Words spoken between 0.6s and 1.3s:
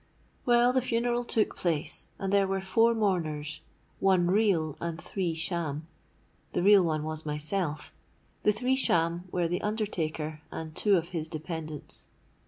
the funeral